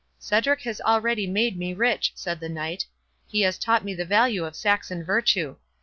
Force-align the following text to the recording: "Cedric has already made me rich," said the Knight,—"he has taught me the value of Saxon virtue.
"Cedric 0.17 0.61
has 0.61 0.81
already 0.81 1.27
made 1.27 1.55
me 1.59 1.75
rich," 1.75 2.11
said 2.15 2.39
the 2.39 2.49
Knight,—"he 2.49 3.41
has 3.41 3.59
taught 3.59 3.85
me 3.85 3.93
the 3.93 4.03
value 4.03 4.45
of 4.45 4.55
Saxon 4.55 5.03
virtue. 5.03 5.57